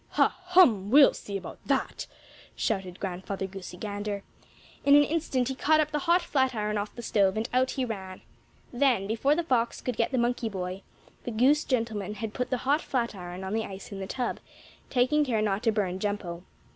"Ha! 0.17 0.35
Hum! 0.45 0.89
We'll 0.89 1.13
see 1.13 1.37
about 1.37 1.59
that!" 1.67 2.07
shouted 2.55 2.99
Grandfather 2.99 3.45
Goosey 3.45 3.77
Gander. 3.77 4.23
In 4.83 4.95
an 4.95 5.03
instant 5.03 5.47
he 5.47 5.53
caught 5.53 5.79
up 5.79 5.91
the 5.91 5.99
hot 6.09 6.23
flatiron 6.23 6.75
off 6.79 6.95
the 6.95 7.03
stove, 7.03 7.37
and 7.37 7.47
out 7.53 7.69
he 7.69 7.85
ran. 7.85 8.21
Then, 8.73 9.05
before 9.05 9.35
the 9.35 9.43
fox 9.43 9.79
could 9.79 9.95
get 9.97 10.05
at 10.05 10.11
the 10.13 10.17
monkey 10.17 10.49
boy 10.49 10.81
the 11.23 11.29
goose 11.29 11.63
gentleman 11.63 12.15
had 12.15 12.33
put 12.33 12.49
the 12.49 12.57
hot 12.65 12.81
flatiron 12.81 13.43
on 13.43 13.53
the 13.53 13.63
ice 13.65 13.91
in 13.91 13.99
the 13.99 14.07
tub, 14.07 14.39
taking 14.89 15.23
care 15.23 15.39
not 15.39 15.61
to 15.61 15.71
burn 15.71 15.99
Jumpo. 15.99 16.41